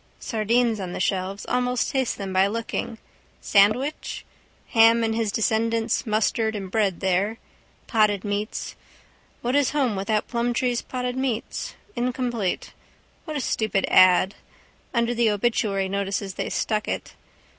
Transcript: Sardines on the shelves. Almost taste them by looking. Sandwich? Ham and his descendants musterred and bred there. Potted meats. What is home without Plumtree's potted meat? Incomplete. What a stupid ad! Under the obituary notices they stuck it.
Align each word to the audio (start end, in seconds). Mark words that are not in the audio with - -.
Sardines 0.19 0.79
on 0.79 0.93
the 0.93 0.99
shelves. 0.99 1.45
Almost 1.45 1.91
taste 1.91 2.17
them 2.17 2.33
by 2.33 2.47
looking. 2.47 2.97
Sandwich? 3.39 4.25
Ham 4.69 5.03
and 5.03 5.13
his 5.13 5.31
descendants 5.31 6.07
musterred 6.07 6.55
and 6.55 6.71
bred 6.71 7.01
there. 7.01 7.37
Potted 7.85 8.23
meats. 8.25 8.75
What 9.43 9.55
is 9.55 9.69
home 9.73 9.95
without 9.95 10.27
Plumtree's 10.27 10.81
potted 10.81 11.15
meat? 11.17 11.75
Incomplete. 11.95 12.73
What 13.25 13.37
a 13.37 13.41
stupid 13.41 13.85
ad! 13.89 14.33
Under 14.91 15.13
the 15.13 15.29
obituary 15.29 15.87
notices 15.87 16.33
they 16.33 16.49
stuck 16.49 16.87
it. 16.87 17.13